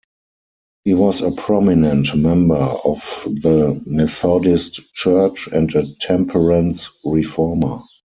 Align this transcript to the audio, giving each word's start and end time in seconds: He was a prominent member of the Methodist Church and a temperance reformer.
He 0.83 0.95
was 0.95 1.21
a 1.21 1.29
prominent 1.29 2.17
member 2.17 2.55
of 2.55 3.01
the 3.27 3.79
Methodist 3.85 4.79
Church 4.95 5.45
and 5.51 5.71
a 5.75 5.85
temperance 5.99 6.89
reformer. 7.05 7.81